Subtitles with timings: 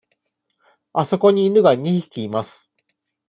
[0.93, 2.71] あそこに犬が二匹います。